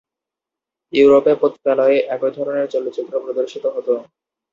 [0.93, 3.87] ইউরোপে, পতিতালয়ে একই ধরনের চলচ্চিত্র প্রদর্শিত হত।